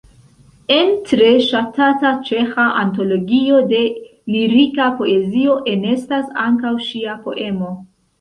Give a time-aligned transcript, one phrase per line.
[0.75, 3.81] En tre ŝatata ĉeĥa antologio de
[4.37, 7.71] lirika poezio enestas ankaŭ ŝia poemo.